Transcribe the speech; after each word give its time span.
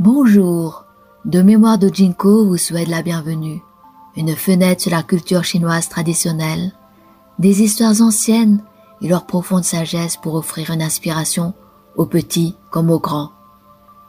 Bonjour, 0.00 0.86
de 1.24 1.40
mémoire 1.40 1.78
de 1.78 1.88
Jinko 1.88 2.46
vous 2.46 2.56
souhaite 2.56 2.88
la 2.88 3.02
bienvenue. 3.02 3.62
Une 4.16 4.34
fenêtre 4.34 4.82
sur 4.82 4.90
la 4.90 5.04
culture 5.04 5.44
chinoise 5.44 5.88
traditionnelle, 5.88 6.72
des 7.38 7.62
histoires 7.62 8.02
anciennes 8.02 8.60
et 9.02 9.06
leur 9.06 9.24
profonde 9.24 9.62
sagesse 9.62 10.16
pour 10.16 10.34
offrir 10.34 10.70
une 10.70 10.82
inspiration 10.82 11.54
aux 11.94 12.06
petits 12.06 12.56
comme 12.72 12.90
aux 12.90 12.98
grands. 12.98 13.30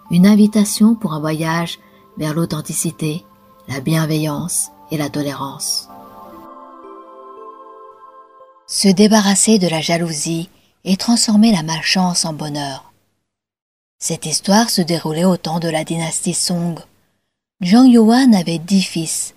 Une 0.10 0.25
invitation 0.25 0.96
pour 0.96 1.14
un 1.14 1.20
voyage 1.20 1.78
vers 2.18 2.33
l'authenticité, 2.33 3.24
la 3.68 3.79
bienveillance 3.79 4.70
et 4.89 4.97
la 4.97 5.10
tolérance. 5.10 5.88
Se 8.65 8.88
débarrasser 8.88 9.60
de 9.60 9.68
la 9.68 9.82
jalousie 9.82 10.50
et 10.83 10.97
transformer 10.97 11.52
la 11.52 11.61
malchance 11.61 12.25
en 12.25 12.33
bonheur. 12.33 12.85
Cette 13.98 14.26
histoire 14.26 14.70
se 14.70 14.82
déroulait 14.82 15.26
au 15.26 15.38
temps 15.38 15.60
de 15.60 15.70
la 15.70 15.84
dynastie 15.84 16.34
Song. 16.34 16.80
Zhang 17.64 17.88
Yuan 17.88 18.36
avait 18.36 18.60
dix 18.60 18.82
fils. 18.82 19.34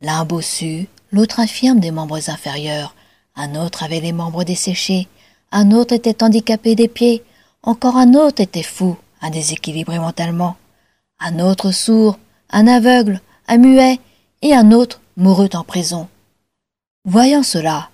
L'un 0.00 0.24
bossu, 0.24 0.88
l'autre 1.10 1.40
infirme 1.40 1.80
des 1.80 1.90
membres 1.90 2.28
inférieurs, 2.28 2.94
un 3.34 3.54
autre 3.54 3.82
avait 3.82 4.00
les 4.00 4.12
membres 4.12 4.44
desséchés, 4.44 5.08
un 5.50 5.70
autre 5.70 5.94
était 5.94 6.22
handicapé 6.22 6.74
des 6.74 6.88
pieds, 6.88 7.24
encore 7.62 7.96
un 7.96 8.14
autre 8.14 8.42
était 8.42 8.62
fou, 8.62 8.96
un 9.22 9.30
déséquilibré 9.30 9.98
mentalement, 9.98 10.56
un 11.18 11.38
autre 11.40 11.72
sourd, 11.72 12.18
un 12.50 12.66
aveugle, 12.66 13.20
un 13.48 13.58
muet, 13.58 13.98
et 14.42 14.54
un 14.54 14.72
autre 14.72 15.00
mourut 15.16 15.48
en 15.54 15.64
prison. 15.64 16.06
Voyant 17.06 17.42
cela, 17.42 17.88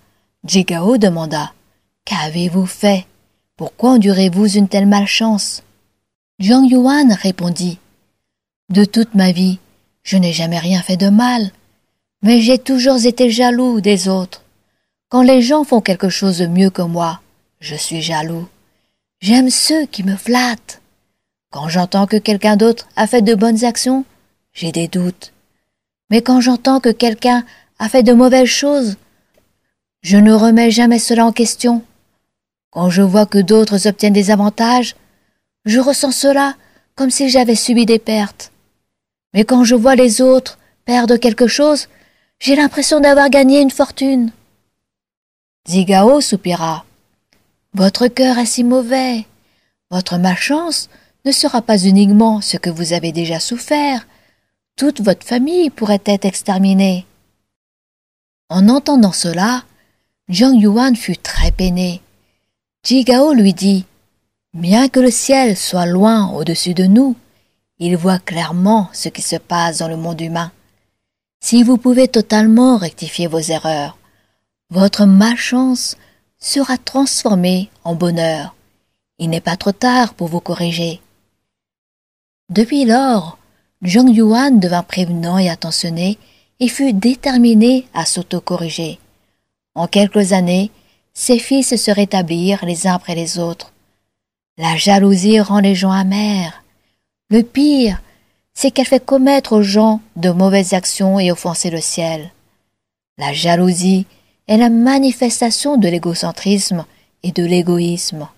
Jigao 0.44 0.98
demanda 0.98 1.52
Qu'avez-vous 2.04 2.66
fait? 2.66 3.06
Pourquoi 3.56 3.90
endurez-vous 3.92 4.56
une 4.56 4.68
telle 4.68 4.86
malchance? 4.86 5.62
Jiang 6.40 6.64
Yuan 6.64 7.12
répondit 7.12 7.78
De 8.70 8.86
toute 8.86 9.14
ma 9.14 9.30
vie, 9.30 9.58
je 10.02 10.16
n'ai 10.16 10.32
jamais 10.32 10.58
rien 10.58 10.80
fait 10.80 10.96
de 10.96 11.10
mal, 11.10 11.50
mais 12.22 12.40
j'ai 12.40 12.56
toujours 12.56 13.04
été 13.04 13.30
jaloux 13.30 13.82
des 13.82 14.08
autres. 14.08 14.42
Quand 15.10 15.20
les 15.20 15.42
gens 15.42 15.64
font 15.64 15.82
quelque 15.82 16.08
chose 16.08 16.38
de 16.38 16.46
mieux 16.46 16.70
que 16.70 16.80
moi, 16.80 17.20
je 17.60 17.74
suis 17.74 18.00
jaloux. 18.00 18.48
J'aime 19.20 19.50
ceux 19.50 19.84
qui 19.84 20.02
me 20.02 20.16
flattent. 20.16 20.80
Quand 21.50 21.68
j'entends 21.68 22.06
que 22.06 22.16
quelqu'un 22.16 22.56
d'autre 22.56 22.88
a 22.96 23.06
fait 23.06 23.20
de 23.20 23.34
bonnes 23.34 23.62
actions, 23.66 24.06
j'ai 24.54 24.72
des 24.72 24.88
doutes. 24.88 25.34
Mais 26.08 26.22
quand 26.22 26.40
j'entends 26.40 26.80
que 26.80 26.88
quelqu'un 26.88 27.44
a 27.78 27.90
fait 27.90 28.02
de 28.02 28.14
mauvaises 28.14 28.48
choses, 28.48 28.96
je 30.00 30.16
ne 30.16 30.32
remets 30.32 30.70
jamais 30.70 31.00
cela 31.00 31.26
en 31.26 31.32
question. 31.32 31.82
Quand 32.70 32.88
je 32.88 33.02
vois 33.02 33.26
que 33.26 33.36
d'autres 33.36 33.86
obtiennent 33.86 34.14
des 34.14 34.30
avantages, 34.30 34.94
je 35.64 35.80
ressens 35.80 36.12
cela 36.12 36.54
comme 36.94 37.10
si 37.10 37.28
j'avais 37.28 37.54
subi 37.54 37.86
des 37.86 37.98
pertes. 37.98 38.52
Mais 39.34 39.44
quand 39.44 39.64
je 39.64 39.74
vois 39.74 39.94
les 39.94 40.20
autres 40.20 40.58
perdre 40.84 41.16
quelque 41.16 41.46
chose, 41.46 41.88
j'ai 42.40 42.56
l'impression 42.56 43.00
d'avoir 43.00 43.30
gagné 43.30 43.60
une 43.60 43.70
fortune. 43.70 44.32
Zigao 45.68 46.20
soupira. 46.20 46.84
Votre 47.74 48.08
cœur 48.08 48.38
est 48.38 48.46
si 48.46 48.64
mauvais. 48.64 49.26
Votre 49.90 50.18
malchance 50.18 50.88
ne 51.24 51.32
sera 51.32 51.62
pas 51.62 51.78
uniquement 51.78 52.40
ce 52.40 52.56
que 52.56 52.70
vous 52.70 52.92
avez 52.92 53.12
déjà 53.12 53.40
souffert. 53.40 54.06
Toute 54.76 55.00
votre 55.00 55.26
famille 55.26 55.70
pourrait 55.70 56.02
être 56.06 56.24
exterminée. 56.24 57.06
En 58.48 58.68
entendant 58.68 59.12
cela, 59.12 59.64
Jiang 60.28 60.58
Yuan 60.58 60.96
fut 60.96 61.18
très 61.18 61.50
peiné. 61.50 62.00
Jigao 62.84 63.32
lui 63.32 63.52
dit 63.52 63.84
Bien 64.52 64.88
que 64.88 64.98
le 64.98 65.12
ciel 65.12 65.56
soit 65.56 65.86
loin 65.86 66.28
au-dessus 66.32 66.74
de 66.74 66.84
nous, 66.84 67.14
il 67.78 67.96
voit 67.96 68.18
clairement 68.18 68.88
ce 68.92 69.08
qui 69.08 69.22
se 69.22 69.36
passe 69.36 69.78
dans 69.78 69.86
le 69.86 69.96
monde 69.96 70.20
humain. 70.20 70.50
Si 71.40 71.62
vous 71.62 71.78
pouvez 71.78 72.08
totalement 72.08 72.76
rectifier 72.76 73.28
vos 73.28 73.38
erreurs, 73.38 73.96
votre 74.70 75.06
malchance 75.06 75.96
sera 76.38 76.78
transformée 76.78 77.70
en 77.84 77.94
bonheur. 77.94 78.56
Il 79.18 79.30
n'est 79.30 79.40
pas 79.40 79.56
trop 79.56 79.72
tard 79.72 80.14
pour 80.14 80.26
vous 80.26 80.40
corriger. 80.40 81.00
Depuis 82.48 82.84
lors, 82.84 83.38
Zhang 83.86 84.12
Yuan 84.12 84.58
devint 84.58 84.82
prévenant 84.82 85.38
et 85.38 85.48
attentionné 85.48 86.18
et 86.58 86.68
fut 86.68 86.92
déterminé 86.92 87.86
à 87.94 88.04
s'auto-corriger. 88.04 88.98
En 89.76 89.86
quelques 89.86 90.32
années, 90.32 90.72
ses 91.14 91.38
fils 91.38 91.76
se 91.76 91.90
rétablirent 91.92 92.64
les 92.64 92.88
uns 92.88 92.94
après 92.94 93.14
les 93.14 93.38
autres. 93.38 93.72
La 94.60 94.76
jalousie 94.76 95.40
rend 95.40 95.60
les 95.60 95.74
gens 95.74 95.90
amers. 95.90 96.62
Le 97.30 97.42
pire, 97.42 98.02
c'est 98.52 98.70
qu'elle 98.70 98.84
fait 98.84 99.02
commettre 99.02 99.54
aux 99.54 99.62
gens 99.62 100.02
de 100.16 100.28
mauvaises 100.28 100.74
actions 100.74 101.18
et 101.18 101.32
offenser 101.32 101.70
le 101.70 101.80
ciel. 101.80 102.30
La 103.16 103.32
jalousie 103.32 104.04
est 104.48 104.58
la 104.58 104.68
manifestation 104.68 105.78
de 105.78 105.88
l'égocentrisme 105.88 106.84
et 107.22 107.32
de 107.32 107.42
l'égoïsme. 107.42 108.28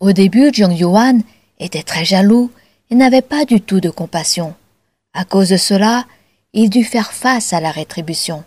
Au 0.00 0.10
début, 0.10 0.52
Jiang 0.52 0.76
Yuan 0.76 1.22
était 1.60 1.84
très 1.84 2.04
jaloux 2.04 2.50
et 2.90 2.96
n'avait 2.96 3.22
pas 3.22 3.44
du 3.44 3.60
tout 3.60 3.78
de 3.78 3.88
compassion. 3.88 4.56
À 5.14 5.24
cause 5.24 5.50
de 5.50 5.56
cela, 5.56 6.06
il 6.54 6.70
dut 6.70 6.82
faire 6.82 7.12
face 7.12 7.52
à 7.52 7.60
la 7.60 7.70
rétribution. 7.70 8.42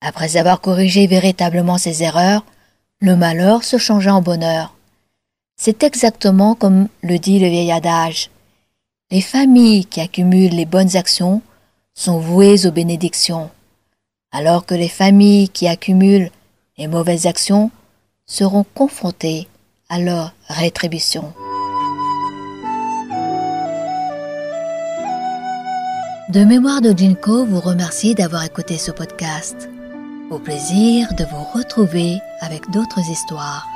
Après 0.00 0.36
avoir 0.36 0.60
corrigé 0.60 1.08
véritablement 1.08 1.78
ses 1.78 2.04
erreurs, 2.04 2.44
le 3.00 3.16
malheur 3.16 3.64
se 3.64 3.76
changea 3.76 4.14
en 4.14 4.22
bonheur. 4.22 4.72
C'est 5.62 5.82
exactement 5.82 6.54
comme 6.54 6.88
le 7.02 7.18
dit 7.18 7.38
le 7.38 7.48
vieil 7.48 7.70
adage. 7.70 8.30
Les 9.10 9.20
familles 9.20 9.84
qui 9.84 10.00
accumulent 10.00 10.54
les 10.54 10.64
bonnes 10.64 10.96
actions 10.96 11.42
sont 11.92 12.18
vouées 12.18 12.66
aux 12.66 12.70
bénédictions, 12.70 13.50
alors 14.32 14.64
que 14.64 14.74
les 14.74 14.88
familles 14.88 15.50
qui 15.50 15.68
accumulent 15.68 16.30
les 16.78 16.86
mauvaises 16.86 17.26
actions 17.26 17.70
seront 18.24 18.64
confrontées 18.74 19.48
à 19.90 20.00
leur 20.00 20.32
rétribution. 20.48 21.34
De 26.30 26.42
mémoire 26.42 26.80
de 26.80 26.96
Jinko 26.96 27.44
vous 27.44 27.60
remercie 27.60 28.14
d'avoir 28.14 28.44
écouté 28.44 28.78
ce 28.78 28.92
podcast. 28.92 29.68
Au 30.30 30.38
plaisir 30.38 31.12
de 31.18 31.24
vous 31.24 31.44
retrouver 31.52 32.18
avec 32.40 32.62
d'autres 32.70 33.10
histoires. 33.10 33.66